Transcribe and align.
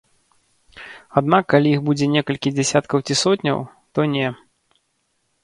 Аднак 1.21 1.43
калі 1.55 1.69
іх 1.73 1.83
будзе 1.89 2.05
некалькі 2.15 2.53
дзясяткаў 2.57 3.05
ці 3.07 3.19
сотняў, 3.23 3.57
то 3.95 4.09
не. 4.17 4.27